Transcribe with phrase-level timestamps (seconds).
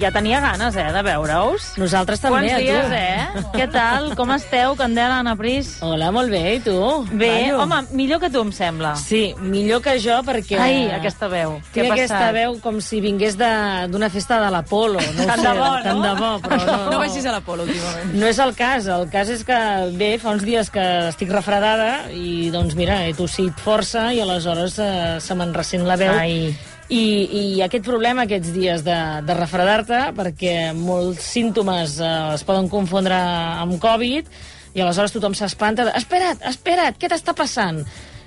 [0.00, 1.74] Ja tenia ganes, eh, de veure-us.
[1.78, 2.64] Nosaltres també, Quants a tu.
[2.64, 3.44] dies, eh?
[3.54, 4.14] Què tal?
[4.18, 5.76] Com esteu, Candela, Anna Pris?
[5.86, 6.76] Hola, molt bé, i tu?
[7.12, 7.62] Bé, Ballo.
[7.62, 8.94] home, millor que tu, em sembla.
[8.96, 10.58] Sí, millor que jo, perquè...
[10.58, 11.60] Ai, aquesta veu.
[11.74, 12.34] Què ha aquesta passat?
[12.34, 15.00] veu com si vingués d'una festa de l'Apolo.
[15.14, 15.82] No Tant sé, de bo, no?
[15.86, 16.78] Tant de bo, però no...
[16.94, 18.14] No vagis a l'Apolo últimament.
[18.18, 18.86] No és el cas.
[18.86, 19.58] El cas és que,
[19.96, 24.78] bé, fa uns dies que estic refredada i, doncs, mira, he tossit força i aleshores
[24.82, 26.12] eh, se me'n ressent la veu.
[26.18, 26.54] Ai.
[26.92, 32.68] I, I aquest problema aquests dies de, de refredar-te, perquè molts símptomes eh, es poden
[32.72, 34.28] confondre amb Covid,
[34.74, 35.86] i aleshores tothom s'espanta.
[35.86, 37.84] de, Espera't, espera't, què t'està passant?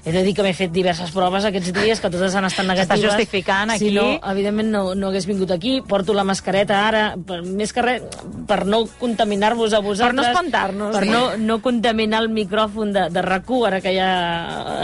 [0.08, 3.02] He de dir que m'he fet diverses proves aquests dies, que totes han estat negatives.
[3.04, 3.90] justificant aquí.
[3.90, 5.82] Si no, evidentment no, no hagués vingut aquí.
[5.84, 8.06] Porto la mascareta ara, per, més que res,
[8.48, 10.16] per no contaminar-vos a vosaltres.
[10.16, 11.12] no espantar-nos, Per sí.
[11.12, 14.14] no, no contaminar el micròfon de, de rac ara que hi ha...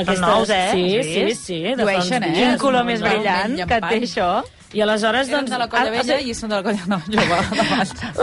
[0.01, 0.19] Aquestes...
[0.19, 0.69] nous, eh?
[0.73, 1.61] Sí, sí, sí.
[1.63, 2.33] de Llueixen, eh?
[2.35, 4.29] Quin color més brillant que té això.
[4.73, 5.51] I aleshores, Érem doncs...
[5.53, 7.39] de la colla vella i són de la colla no, jove.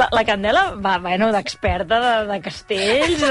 [0.01, 3.25] La, la Candela va, bueno, d'experta de, de castells...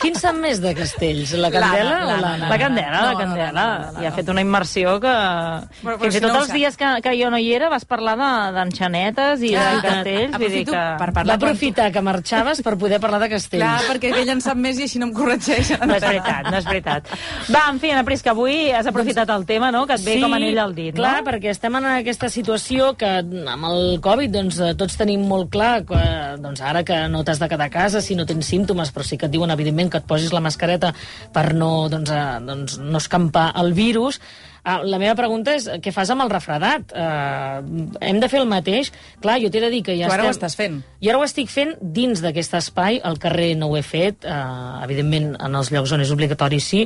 [0.00, 1.34] Quin sap més de castells?
[1.36, 2.46] La Candela o l'Anna, l'Anna?
[2.48, 3.64] La Candela, la Candela.
[4.00, 5.10] I ha fet una immersió que...
[5.10, 6.56] Però- però Fins si i tot els sap.
[6.56, 10.30] dies que, que jo no hi era vas parlar de- d'enxanetes i Clar, de castells.
[10.38, 10.84] Vull dir aprofito que...
[11.02, 13.60] per Va parlar quan- aprofitar que marxaves per poder parlar de castells.
[13.60, 15.74] Clar, perquè ell en sap més i així no em corregeix.
[15.84, 17.12] No és veritat, no és veritat.
[17.52, 20.16] Va, en fi, Ana Pris, que avui has aprofitat el tema, no?, que et ve
[20.24, 21.26] com anell al dit, clar, no?
[21.28, 25.84] perquè estem en aquesta situació que amb el Covid doncs, eh, tots tenim molt clar
[25.84, 26.00] que
[26.40, 29.18] doncs, ara que no t'has de quedar a casa si no tens símptomes, però sí
[29.20, 30.92] que et diuen evidentment que et posis la mascareta
[31.34, 34.20] per no, doncs, eh, doncs, no escampar el virus.
[34.64, 36.92] Ah, la meva pregunta és, què fas amb el refredat?
[36.92, 38.90] Uh, hem de fer el mateix?
[39.22, 40.36] Clar, jo t'he de dir que ja Tu ara ho estem...
[40.46, 40.80] estàs fent.
[41.00, 44.84] Jo ara ho estic fent dins d'aquest espai, al carrer no ho he fet, eh,
[44.84, 46.82] evidentment en els llocs on és obligatori sí.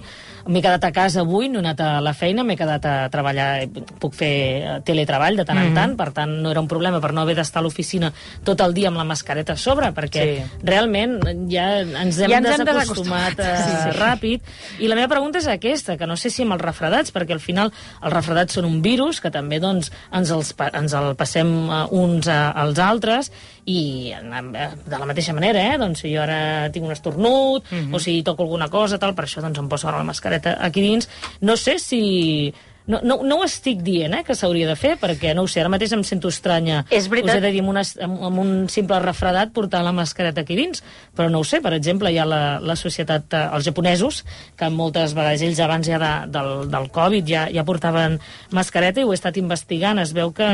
[0.47, 3.65] M'he quedat a casa avui, no he anat a la feina, m'he quedat a treballar,
[3.99, 7.11] puc fer eh, teletreball de tant en tant, per tant no era un problema per
[7.17, 8.13] no haver d'estar a l'oficina
[8.45, 10.43] tot el dia amb la mascareta a sobre, perquè Sí.
[10.63, 11.19] realment
[11.51, 13.65] ja ens hem Ja ens hem desacostumat eh, desacostumat.
[13.65, 13.99] Sí, sí.
[13.99, 14.41] ràpid.
[14.85, 17.41] I la meva pregunta és aquesta, que no sé si amb els refredats, perquè al
[17.43, 21.81] final els refredats són un virus que també doncs, ens, els, ens el passem eh,
[21.95, 23.31] uns a, als altres
[23.71, 25.81] i eh, de la mateixa manera, eh?
[25.81, 29.43] doncs, si jo ara tinc un estornut o si toco alguna cosa, tal, per això
[29.45, 31.11] doncs, em poso ara la mascareta aquí dins.
[31.41, 32.53] No sé si...
[32.87, 35.63] No, no, no ho estic dient, eh, que s'hauria de fer, perquè, no ho sé,
[35.63, 36.83] ara mateix em sento estranya.
[36.93, 37.39] És veritat.
[37.39, 40.57] Us he de dir, amb, una, amb, amb un simple refredat, portar la mascareta aquí
[40.59, 40.83] dins.
[41.17, 44.21] Però no ho sé, per exemple, hi ha la, la societat, eh, els japonesos,
[44.61, 48.19] que moltes vegades ells abans ja de, del, del Covid ja, ja portaven
[48.53, 50.03] mascareta i ho he estat investigant.
[50.05, 50.51] Es veu que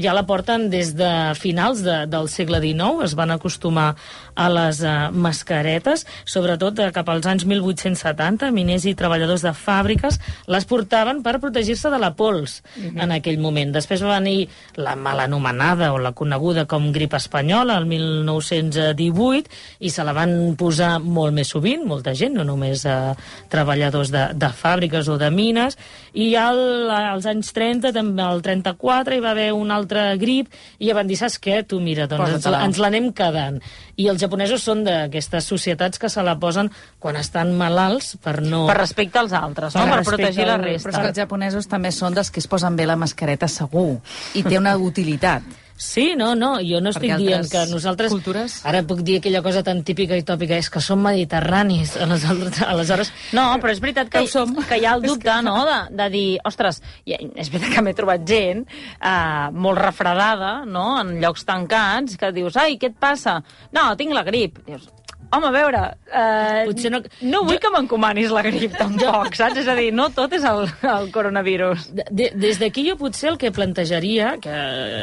[0.00, 3.90] ja la porten des de finals de, del segle XIX, es van acostumar
[4.34, 10.18] a les uh, mascaretes, sobretot eh, cap als anys 1870, miners i treballadors de fàbriques
[10.50, 11.36] les portaven per
[11.74, 13.72] protegir-se de la pols en aquell moment.
[13.74, 19.90] Després va venir la mal anomenada o la coneguda com grip espanyola el 1918 i
[19.90, 23.14] se la van posar molt més sovint, molta gent, no només eh,
[23.50, 25.76] treballadors de, de fàbriques o de mines,
[26.14, 30.88] i al, als anys 30, també al 34, hi va haver un altre grip i
[30.88, 31.62] ja van dir, saps què?
[31.66, 33.60] Tu mira, doncs ens, ens l'anem quedant.
[33.96, 36.70] I els japonesos són d'aquestes societats que se la posen
[37.02, 38.64] quan estan malalts per no...
[38.70, 39.86] Per respecte als altres, no?
[39.90, 40.88] Per Per, protegir la resta.
[40.88, 44.00] Però és que els japonesos també són dels que es posen bé la mascareta segur.
[44.34, 45.42] I té una utilitat.
[45.76, 48.12] Sí, no, no, jo no estic dient que nosaltres...
[48.12, 52.60] cultures- Ara puc dir aquella cosa tan típica i tòpica, és que som mediterranis, aleshores...
[52.62, 54.54] aleshores No, però és veritat que, Que som.
[54.68, 58.22] que hi ha el dubte, no?, de, de dir, ostres, és veritat que m'he trobat
[58.28, 63.40] gent eh, molt refredada, no?, en llocs tancats, que dius, ai, què et passa?
[63.74, 64.62] No, tinc la grip.
[64.70, 64.86] Dius,
[65.34, 69.58] home, a veure, eh, Potser no- no vull que m'encomanis la grip, tampoc, saps?
[69.60, 70.64] És a dir, no tot és el,
[70.94, 71.88] el coronavirus.
[71.94, 74.54] De, de, des d'aquí jo potser el que plantejaria, que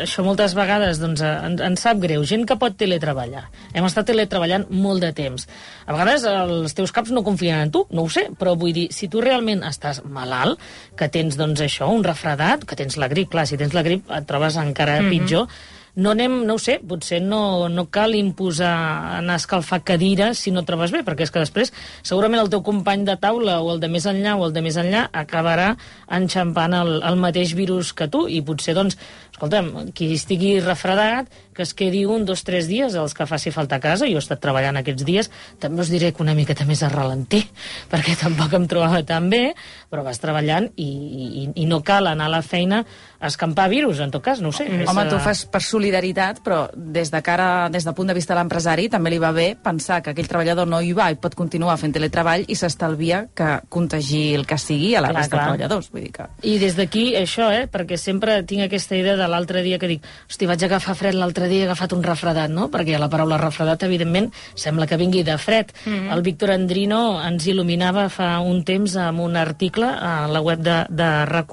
[0.06, 3.46] això moltes vegades doncs, ens, ens sap greu, gent que pot teletreballar.
[3.74, 5.48] Hem estat teletreballant molt de temps.
[5.86, 8.88] A vegades els teus caps no confien en tu, no ho sé, però vull dir,
[8.96, 10.60] si tu realment estàs malalt,
[10.98, 14.10] que tens doncs això, un refredat, que tens la grip, clar, si tens la grip
[14.12, 15.48] et trobes encara pitjor,
[15.96, 18.72] no anem, no ho sé, potser no, no cal imposar
[19.18, 22.64] anar a escalfar cadires si no trobes bé, perquè és que després segurament el teu
[22.64, 25.74] company de taula o el de més enllà o el de més enllà acabarà
[26.08, 28.98] enxampant el, el mateix virus que tu i potser doncs,
[29.32, 33.78] escolta'm, qui estigui refredat, que es quedi un, dos, tres dies, els que faci falta
[33.78, 34.08] a casa.
[34.08, 35.30] Jo he estat treballant aquests dies,
[35.60, 37.44] també us diré que una miqueta més a ralentir,
[37.92, 39.52] perquè tampoc em trobava tan bé,
[39.92, 42.84] però vas treballant i, i, i no cal anar a la feina
[43.20, 44.68] a escampar virus, en tot cas, no ho sé.
[44.70, 48.08] És, Home, tu ho eh, fas per solidaritat, però des de cara, des del punt
[48.08, 51.10] de vista de l'empresari, també li va bé pensar que aquell treballador no hi va
[51.12, 55.24] i pot continuar fent teletreball i s'estalvia que contagi el que sigui a la Clar,
[55.24, 55.46] resta de clar.
[55.50, 55.90] treballadors.
[55.92, 56.28] Vull dir que...
[56.46, 57.66] I des d'aquí, això, eh?
[57.72, 61.50] Perquè sempre tinc aquesta idea de l'altre dia que dic hosti, vaig agafar fred l'altre
[61.50, 62.70] dia, he agafat un refredat, no?
[62.72, 65.74] Perquè la paraula refredat, evidentment, sembla que vingui de fred.
[65.86, 66.14] Mm -hmm.
[66.14, 70.86] El Víctor Andrino ens il·luminava fa un temps amb un article a la web de,
[70.90, 71.52] de rac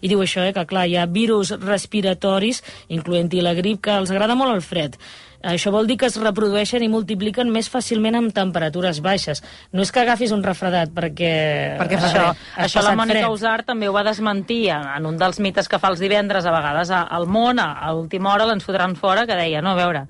[0.00, 0.52] i diu això, eh?
[0.52, 4.96] Que, clar, hi ha virus respiratoris, incloent-hi la grip, que els agrada molt el fred.
[5.38, 9.38] Això vol dir que es reprodueixen i multipliquen més fàcilment amb temperatures baixes.
[9.70, 11.76] No és que agafis un refredat perquè...
[11.78, 12.24] Perquè fa Això,
[12.64, 13.30] això la Mònica fred.
[13.36, 16.50] Usar també ho va desmentir en, en un dels mites que fa els divendres a
[16.56, 20.06] vegades al món, a, a última hora l'ens fotran fora, que deia, no, a veure,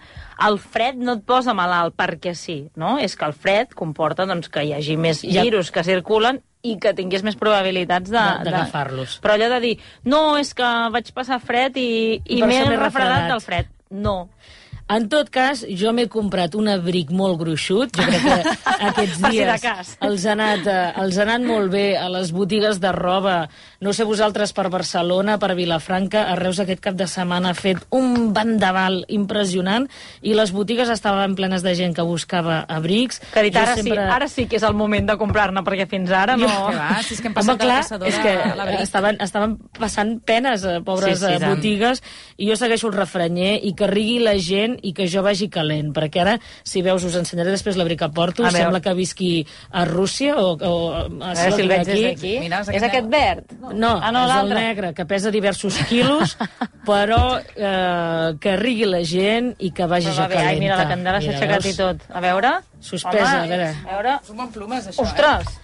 [0.48, 2.96] el fred no et posa malalt perquè sí, no?
[2.98, 6.76] És que el fred comporta doncs, que hi hagi més Ja- virus que circulen i
[6.82, 8.18] que tinguis més probabilitats de...
[8.18, 9.18] De- d'agafar-los.
[9.22, 9.74] Però allò de dir,
[10.04, 13.28] no, és que vaig passar fred i, I m'he refredat.
[13.30, 13.68] del fred.
[13.90, 14.28] No.
[14.88, 17.92] En tot cas, jo m'he comprat un abric molt gruixut.
[17.92, 18.54] Jo crec que
[18.88, 19.66] aquests dies
[20.00, 23.36] els ha, anat, eh, els ha anat molt bé a les botigues de roba.
[23.84, 27.82] No sé vosaltres per Barcelona, per Vilafranca, a Reus aquest cap de setmana ha fet
[27.94, 29.84] un bandaval impressionant
[30.22, 33.20] i les botigues estaven plenes de gent que buscava abrics.
[33.34, 35.84] Que ha dit, Jo ara, sí, ara sí que és el moment de comprar-ne, perquè
[35.90, 36.48] fins ara no...
[36.48, 39.56] Que va, si és que hem Home, passat la clar, caçadora és que estaven, estaven
[39.78, 41.54] passant penes, eh, pobres Sí, sí, tant.
[41.54, 42.02] botigues,
[42.38, 45.92] i jo segueixo el refrenyer i que rigui la gent i que jo vagi calent,
[45.96, 48.62] perquè ara, si veus, us ensenyaré després l'abric que porto, A veure.
[48.64, 52.34] sembla que visqui a Rússia o, o a, A veure si el veig des d'aquí.
[52.40, 53.52] Mira, és és aquest aquest verd?
[53.74, 56.36] No, ah, no és el negre, que pesa diversos quilos,
[56.86, 60.48] però eh, que rigui la gent i que vagi Però ja calenta.
[60.50, 62.04] ai, mira, la candela s'ha aixecat i tot.
[62.10, 62.58] A veure...
[62.80, 63.72] Suspesa, a veure.
[63.84, 64.12] A veure...
[64.26, 65.56] Sumen plumes, això, Ostres!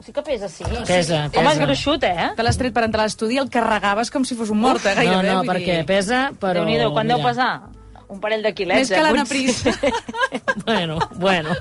[0.00, 0.64] Sí que pesa, sí.
[0.86, 1.64] Pesa, Home, és pesa.
[1.66, 2.14] gruixut, eh?
[2.16, 2.28] eh?
[2.38, 4.80] Te l'has tret per entrar a l'estudi i el carregaves com si fos un mort,
[4.86, 5.28] eh, No, gairebé.
[5.28, 5.84] no, vull perquè dir.
[5.90, 6.62] pesa, però...
[6.62, 7.28] Déu-n'hi-do, quan deu mira.
[7.28, 7.50] pesar?
[8.10, 9.02] Un parell de quilets, Més que eh?
[9.06, 9.24] l'Anna.
[9.24, 9.62] Pris.
[10.66, 11.54] bueno, bueno,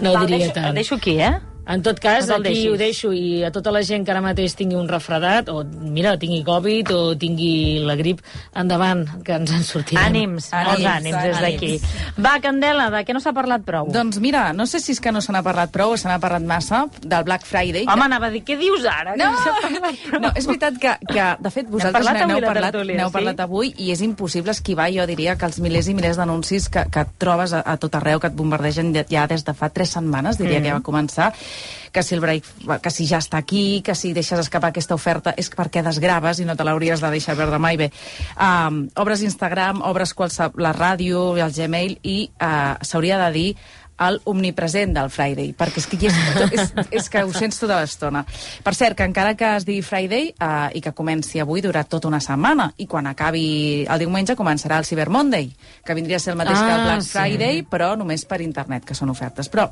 [0.00, 0.74] no Va, el diria deixo, tant.
[0.78, 1.32] Deixo aquí, eh?
[1.64, 4.56] En tot cas, No aquí ho deixo i a tota la gent que ara mateix
[4.58, 8.18] tingui un refredat, o mira, tingui Covid o tingui la grip,
[8.58, 10.02] endavant, que ens en sortirem.
[10.02, 11.70] Ànims, Ànims, ànims des d'aquí.
[12.18, 13.86] Va, Candela, de què no s'ha parlat prou?
[13.94, 16.18] Doncs mira, no sé si és que no se n'ha parlat prou o se n'ha
[16.18, 17.86] parlat massa del Black Friday.
[17.86, 19.14] Home, anava a dir, què dius ara?
[19.16, 19.30] No,
[20.10, 23.12] Que no, és veritat que, que de fet, vosaltres parlat n'heu parlat, tertúlia, sí?
[23.12, 26.84] parlat avui i és impossible esquivar, jo diria, que els milers i milers d'anuncis que,
[26.90, 29.70] que et trobes a, a tot arreu, que et bombardegen ja- ja des de fa
[29.70, 30.62] tres setmanes, diria Mm.
[30.62, 31.32] que ja va començar,
[31.92, 32.46] que si, el break,
[32.82, 36.48] que si ja està aquí, que si deixes escapar aquesta oferta és perquè desgraves i
[36.48, 37.90] no te l'hauries de deixar veure mai bé.
[38.40, 43.48] Um, obres Instagram, obres qualsevol, la ràdio, el Gmail i uh, s'hauria de dir
[44.02, 46.16] el omnipresent del Friday, perquè és que, és,
[46.50, 48.24] és, és que ho sents tota l'estona.
[48.64, 52.08] Per cert, que encara que es digui Friday eh, i que comenci avui, durarà tota
[52.08, 55.50] una setmana, i quan acabi el diumenge començarà el Cyber Monday,
[55.84, 57.10] que vindria a ser el mateix Ah, que el Black sí.
[57.12, 59.48] Friday, però només per internet, que són ofertes.
[59.52, 59.68] Però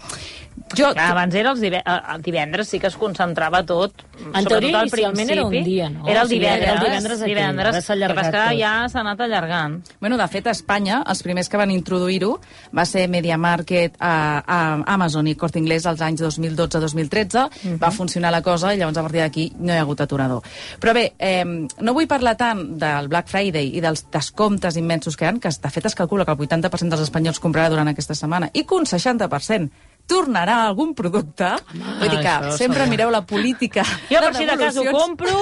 [0.76, 0.92] jo...
[0.92, 4.04] Clar, abans era els dive eh, el divendres, sí que es concentrava tot.
[4.20, 5.70] En sobretot teoria, al inicialment era un principi.
[5.70, 6.06] dia, no?
[6.08, 6.68] Era el divendres.
[6.68, 9.78] era el divendres aquell, divendres s'ha que allargat que ja s'ha anat allargant.
[10.00, 12.36] Bueno, de fet, a Espanya, els primers que van introduir-ho
[12.76, 14.60] va ser Media Market, a, a
[14.94, 17.76] Amazon i Corte Inglés als anys 2012-2013.
[17.80, 20.42] Va funcionar la cosa i llavors a partir d'aquí no hi ha hagut aturador.
[20.80, 25.26] Però bé, eh, no vull parlar tant del Black Friday i dels descomptes immensos que
[25.26, 28.14] hi ha, que de fet es calcula que el 80% dels espanyols comprarà durant aquesta
[28.14, 29.70] setmana i que un 60%
[30.10, 31.50] tornarà algun producte.
[31.72, 35.36] Vull dir que sempre mireu la política Jo, per si de cas, ho compro,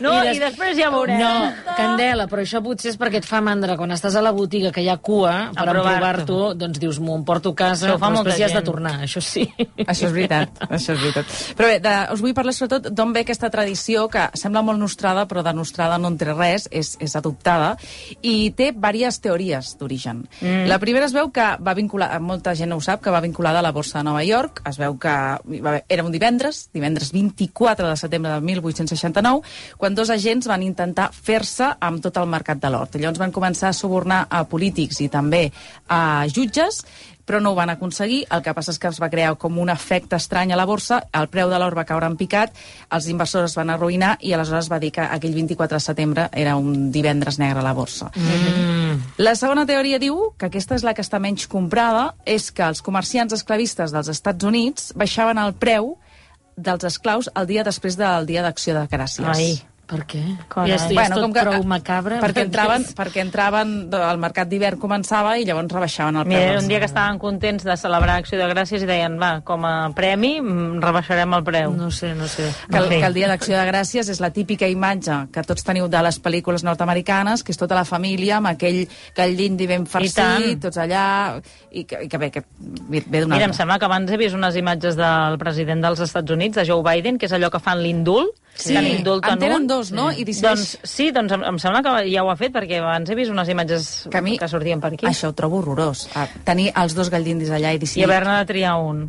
[0.00, 0.12] no?
[0.22, 1.18] I, des- després ja veurem.
[1.20, 3.76] No, Candela, però això potser és perquè et fa mandra.
[3.76, 7.52] Quan estàs a la botiga que hi ha cua per emprovar-t'ho, doncs dius, m'ho emporto
[7.52, 9.44] a casa, Això però després hi has de tornar, això sí.
[9.82, 11.36] Això és veritat, això és veritat.
[11.58, 15.26] Però bé, de, us vull parlar sobretot d'on ve aquesta tradició que sembla molt nostrada,
[15.30, 17.74] però de nostrada no en té res, és, és adoptada,
[18.22, 20.24] i té diverses teories d'origen.
[20.40, 20.66] Mm.
[20.70, 23.60] La primera es veu que va vincular, molta gent no ho sap, que va vinculada
[23.60, 25.14] a la borsa de Nova York, es veu que
[25.62, 29.42] va era un divendres, divendres 24 de setembre de 1869,
[29.82, 32.86] quan dos agents van intentar fer-se amb tot el mercat de l'or.
[32.94, 35.48] Llavors van començar a subornar a polítics i també
[35.90, 36.84] a jutges,
[37.26, 38.20] però no ho van aconseguir.
[38.30, 41.00] El que passa és que es va crear com un efecte estrany a la borsa,
[41.18, 42.54] el preu de l'or va caure en picat,
[42.94, 46.54] els inversors es van arruïnar i aleshores va dir que aquell 24 de setembre era
[46.54, 48.12] un divendres negre a la borsa.
[49.18, 52.86] La segona teoria diu que aquesta és la que està menys comprada, és que els
[52.86, 55.96] comerciants esclavistes dels Estats Units baixaven el preu
[56.54, 59.26] dels esclaus el dia després del dia d'acció de gràcies.
[59.26, 60.20] Ai, Per què?
[60.48, 60.70] Carai.
[60.70, 62.16] Ja, estic, bueno, és tot prou macabre.
[62.22, 66.32] Perquè entraven, perquè entraven, el mercat d'hivern començava i llavors rebaixaven el preu.
[66.32, 69.66] Mira, un dia que estaven contents de celebrar Acció de Gràcies i deien, va, com
[69.68, 71.74] a premi mm, rebaixarem el preu.
[71.76, 72.48] No sé, no sé.
[72.70, 75.90] que el, que el dia d'Acció de Gràcies és la típica imatge que tots teniu
[75.92, 78.86] de les pel·lícules nord-americanes, que és tota la família amb aquell
[79.18, 81.04] gall d'indi ben farcit, tots allà,
[81.68, 83.60] i que, i que bé, que ve d'una Mira, em altra.
[83.60, 87.20] sembla que abans he vist unes imatges del president dels Estats Units, de Joe Biden,
[87.20, 89.66] que és allò que fan l'indult, Sí, que n'indulten en tenen un.
[89.66, 90.10] dos, no?
[90.12, 90.42] I decideix...
[90.60, 93.32] Doncs sí, doncs em, em sembla que ja ho ha fet, perquè abans he vist
[93.32, 95.06] unes imatges que, mi, que sortien per aquí.
[95.08, 96.04] Això ho trobo horrorós.
[96.14, 98.04] A, tenir els dos gall d'indis allà i I decidir...
[98.06, 99.06] haver-ne de triar un.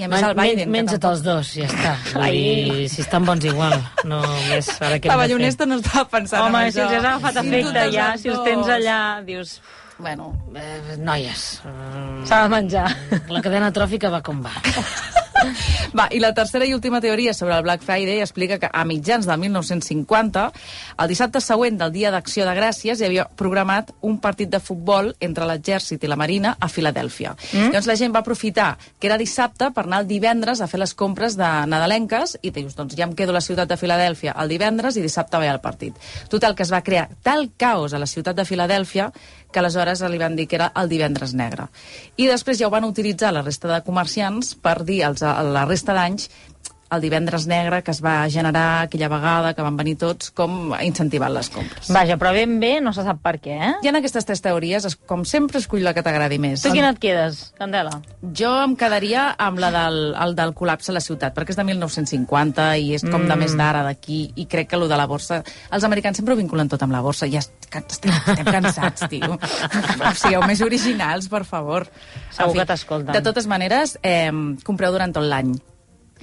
[0.00, 0.64] I a més el Biden...
[0.66, 1.92] que Menja't tampoc- els dos, ja està.
[2.16, 3.76] Vull dir, si estan bons igual.
[4.08, 7.38] No més, ara què La ballonesta no estava pensant Home, en si els has agafat
[7.44, 8.98] efecte ja, si els tens allà,
[9.28, 9.60] dius,
[10.02, 11.60] Bueno, Eh, noies,
[12.26, 12.88] s'ha de menjar.
[13.30, 14.50] la cadena tròfica va com va.
[15.92, 19.26] Va, i la tercera i última teoria sobre el Black Friday explica que a mitjans
[19.28, 20.44] del 1950,
[21.02, 25.12] el dissabte següent del Dia d'Acció de Gràcies, hi havia programat un partit de futbol
[25.20, 27.34] entre l'exèrcit i la Marina a Filadèlfia.
[27.36, 27.72] Mm?
[27.74, 30.94] Llavors la gent va aprofitar que era dissabte per anar el divendres a fer les
[30.96, 34.52] compres de nadalenques i dius, doncs ja em quedo a la ciutat de Filadèlfia el
[34.52, 35.98] divendres i dissabte vaig al partit.
[36.32, 39.10] Total, que es va crear tal caos a la ciutat de Filadèlfia
[39.52, 41.68] que aleshores li van dir que era el divendres negre.
[42.16, 45.66] I després ja ho van utilitzar la resta de comerciants per dir als, a la
[45.68, 46.30] resta d'anys
[46.92, 51.32] el divendres negre que es va generar aquella vegada que van venir tots com incentivant
[51.32, 51.88] les compres.
[51.92, 53.72] Vaja, però ben bé no se sap per què, eh?
[53.82, 56.62] Hi ha aquestes tres teories, es- com sempre escull la que t'agradi més.
[56.62, 57.94] Tu quina et quedes, Candela?
[58.36, 61.64] Jo em quedaria amb la del, el del col·lapse a la ciutat, perquè és de
[61.64, 63.38] 1950 i és com de Mm.
[63.40, 65.42] més d'ara d'aquí, i crec que lo de la borsa...
[65.72, 69.38] Els americans sempre ho vinculen tot amb la borsa, i ja estem, estem cansats, tio.
[70.14, 71.86] Sigueu més originals, per favor.
[72.30, 73.12] Segur En que t'escolten.
[73.16, 74.30] De totes maneres, eh,
[74.64, 75.54] compreu durant tot l'any.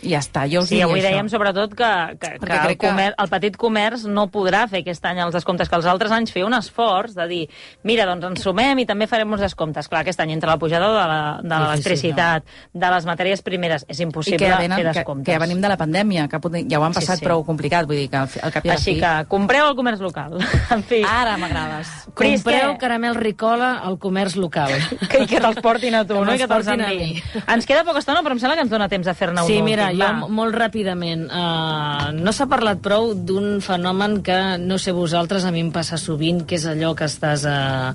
[0.02, 1.10] I ja està, jo us Sí, diria avui això.
[1.10, 1.90] dèiem sobretot que,
[2.20, 5.34] que, que, el, crec que- comer, el petit comerç no podrà fer aquest any els
[5.34, 7.50] descomptes, que els altres anys feia un esforç de dir,
[7.84, 9.88] mira, doncs ens sumem i també farem uns descomptes.
[9.90, 14.00] Clar, aquest any entre la pujada de la- de l'electricitat, de les matèries primeres, és
[14.00, 15.26] I impossible que, ja venen, fer que, descomptes.
[15.26, 16.40] que ja venim de la pandèmia, que
[16.70, 17.26] ja ho han Sí, passat sí.
[17.26, 19.00] prou complicat, vull dir que al, cap i a la Així fi...
[19.02, 20.38] que compreu al comerç local.
[20.72, 21.88] en fi, Ara m'agrades.
[22.14, 22.78] Compreu què?
[22.80, 24.72] caramel Ricola al comerç local.
[25.10, 26.34] que, i que te'ls portin a tu, Que no?
[26.34, 27.14] I que te'ls portin a enviïn.
[27.16, 27.44] mi.
[27.56, 29.54] Ens queda poca estona, però em sembla que ens dona temps de fer-ne un Sí,
[29.60, 29.66] últim.
[29.92, 30.34] Mira, jo Va.
[30.40, 31.26] molt ràpidament.
[31.30, 36.00] Uh, no s'ha parlat prou d'un fenomen que, no sé vosaltres, a mi em passa
[36.02, 37.92] sovint, que és allò que estàs uh,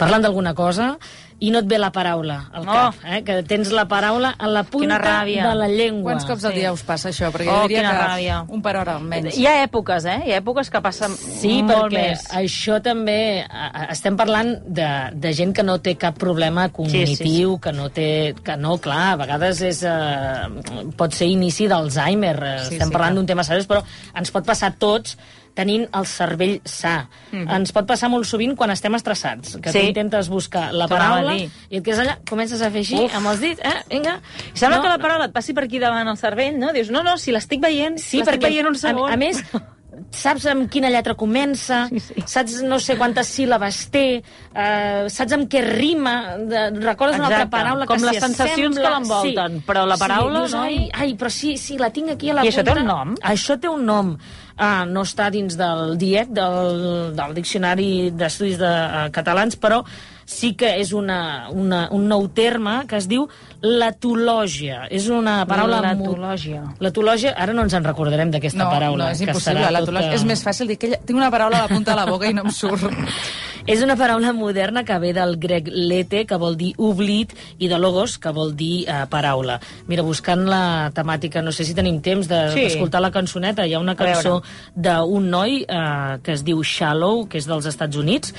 [0.00, 0.94] parlant d'alguna cosa
[1.40, 2.72] i no et ve la paraula al Oh.
[2.72, 3.22] cap, eh?
[3.24, 5.48] que tens la paraula a la punta ràbia.
[5.48, 6.12] de la llengua.
[6.12, 6.60] Quants cops al Sí.
[6.60, 7.30] dia us passa això?
[7.32, 8.44] Perquè Oh, jo diria quina que ràbia.
[8.48, 9.36] un per hora almenys.
[9.36, 10.22] Hi ha èpoques, eh?
[10.26, 12.24] Hi ha èpoques que passen Sí, molt perquè més.
[12.30, 13.44] això també...
[13.90, 17.90] Estem parlant de, de gent que no té cap problema cognitiu, Sí, sí, que no
[17.90, 18.34] té...
[18.42, 22.36] Que no, clar, a vegades és, eh, pot ser inici d'Alzheimer.
[22.42, 23.82] eh, Sí, Estem sí, parlant d'un tema seriós, però
[24.14, 25.18] ens pot passar a tots
[25.54, 27.08] tenint el cervell sa.
[27.32, 29.70] Ens pot passar molt sovint quan estem estressats, que.
[29.72, 29.78] Sí.
[29.80, 33.14] tu intentes buscar la paraula i et quedes allà, comences a fer així, Uf.
[33.14, 34.20] amb els dits, eh, vinga.
[34.54, 36.72] I sembla No, que la paraula et passi per aquí davant el cervell, no?
[36.72, 39.10] Dius, no, no, si l'estic veient, Sí, l'estic veient un segon.
[39.10, 39.42] a, a més,
[40.10, 42.24] saps amb quina lletra comença, Sí, sí.
[42.26, 44.22] saps no sé quantes síl·labes té,
[44.54, 48.24] uh, saps amb què rima, de, recordes una altra Exacte, paraula com que les s'hi
[48.26, 48.82] sensacions assembla.
[48.84, 50.62] que l'envolten, però la paraula, sí, no?
[50.62, 52.72] ai, ai, però sí, sí, la tinc aquí a la I això punta.
[52.74, 53.14] té un nom?
[53.34, 54.16] Això té un nom.
[54.56, 59.80] Ah, no està dins del DIEC, del, del Diccionari d'Estudis de, uh, Catalans, però
[60.26, 63.26] sí que és una, una, un nou terme que es diu
[63.62, 64.86] l'etològia.
[64.90, 65.80] És una paraula...
[65.92, 66.62] L'etològia.
[66.84, 69.08] L'etològia, ara no ens en recordarem d'aquesta no, paraula.
[69.08, 69.60] no, és que impossible.
[69.60, 70.14] serà La tota- tota...
[70.18, 71.00] És més fàcil dir que ella...
[71.04, 72.88] tinc una paraula a la punta de la boca i no em surt.
[73.66, 77.30] És una paraula moderna que ve del grec lete, que vol dir oblit,
[77.64, 79.56] i de logos, que vol dir eh, paraula.
[79.88, 82.60] Mira, buscant la temàtica, no sé si tenim temps de- Sí.
[82.66, 84.42] d'escoltar la cançoneta, hi ha una cançó
[84.76, 88.34] d'un noi eh, que es diu Shallow, que és dels Estats Units,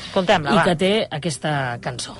[0.52, 0.64] i va.
[0.64, 2.14] que té aquesta cançó.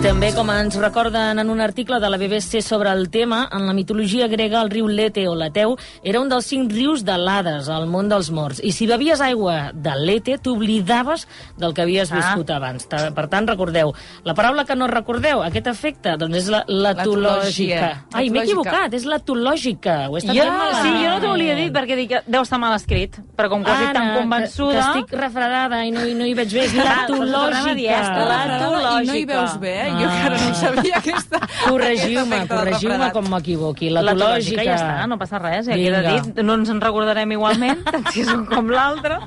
[0.00, 3.74] També, com ens recorden en un article de la BBC sobre el tema, en la
[3.76, 7.84] mitologia grega el riu Lete o Leteu era un dels cinc rius de l'Hades, al
[7.86, 8.62] món dels morts.
[8.64, 11.26] I si bevies aigua de Lete, t'oblidaves
[11.60, 12.16] del que havies Ah.
[12.16, 12.88] viscut abans.
[12.88, 13.92] Ta- Per tant, recordeu,
[14.24, 18.06] la paraula que no recordeu, aquest efecte, doncs és la l'etològica.
[18.14, 20.08] Ai, m'he equivocat, és l'etològica.
[20.08, 20.82] Ho he estat Jo, malament.
[20.82, 23.70] sí, jo no t'ho volia dir perquè dic deu estar mal escrit, però com que
[23.70, 24.72] has dit tan Anna, convençuda...
[24.72, 26.64] Que, que estic refredada i no, i no hi veig bé.
[26.64, 28.26] És Ah, dir, l'etològica.
[28.48, 29.02] l'etològica.
[29.02, 29.98] I no hi veus bé, eh?
[30.02, 30.16] Jo Ah.
[30.16, 31.40] encara no sabia, aquesta...
[31.68, 33.90] Corregiu-me, corregiu-me com m'equivoqui.
[33.90, 36.22] L'etològica ja està, no passa res, ja queda Vinga.
[36.30, 36.42] dit.
[36.46, 39.18] No ens en recordarem igualment, tant si és un com l'altre.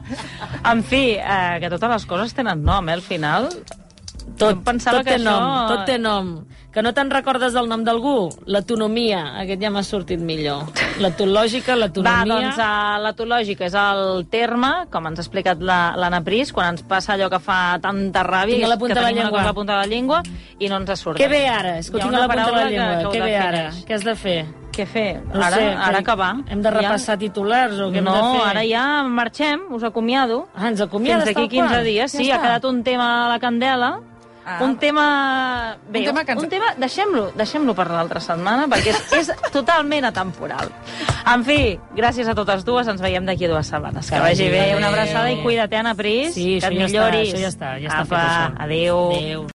[0.64, 3.50] En fi, eh, que totes les coses tenen nom, eh, al final.
[4.38, 6.30] Tot, Jo pensava tot que té això- nom, tot té nom.
[6.74, 8.32] Que no te'n recordes del nom d'algú?
[8.50, 10.64] L'etonomia, aquest ja m'ha sortit millor.
[11.04, 12.26] L'etològica, Va, l'etonomia...
[12.26, 16.82] doncs uh, l'etològica és el terme, com ens ha explicat la- l'Anna Pris, quan ens
[16.82, 19.42] passa allò que fa tanta ràbia, Tinc a la punta que de la llengua.
[19.42, 20.24] a la punta de la llengua
[20.58, 21.20] i no ens en surt.
[21.22, 21.78] Què ve ara?
[21.78, 22.98] És que ha tinc a la punta de la que- llengua.
[22.98, 23.64] que ho Què ve ara?
[23.86, 24.46] Què has de fer?
[24.74, 25.22] Què fer?
[25.32, 26.32] No ara, sé, ara que- que va.
[26.50, 28.48] Hem de repassar titulars o què hem de no, fer?
[28.50, 30.48] ara ja marxem, us acomiado.
[30.56, 31.84] Ah, ens acomiades Fins d'aquí tal 15 qual?
[31.86, 32.12] dies.
[32.12, 32.42] Ja Sí, ha està.
[32.42, 34.00] quedat un tema a la candela.
[34.46, 34.58] Ah.
[34.64, 35.78] Un tema...
[35.88, 36.74] Bé, Un tema que ens- un tema...
[36.78, 40.68] Deixem-lo deixem per l'altra setmana, perquè és, és totalment atemporal.
[41.32, 44.10] En fi, gràcies a totes dues, ens veiem d'aquí dues setmanes.
[44.10, 44.76] Que, Que vagi bé, bé.
[44.76, 47.30] una abraçada i cuida't, Anna Pris, Sí, que et ja està, milloris.
[47.34, 48.64] això ja està, ja està Apa, fet, això.
[48.66, 49.12] Adéu.
[49.16, 49.46] Adéu.